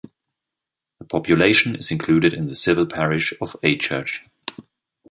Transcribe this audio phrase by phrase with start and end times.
[0.97, 4.21] The population is included in the civil parish of Achurch.